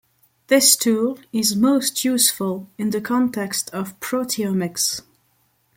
This 0.47 0.75
tool 0.75 1.19
is 1.31 1.55
most 1.55 2.03
useful 2.03 2.67
in 2.79 2.89
the 2.89 2.99
context 3.01 3.69
of 3.69 3.99
proteomics. 3.99 5.03